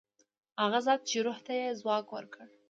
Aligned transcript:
هغه 0.61 0.79
ذات 0.85 1.01
چې 1.09 1.17
روح 1.25 1.37
ته 1.45 1.53
یې 1.59 1.69
ځواک 1.81 2.05
ورکړ. 2.15 2.45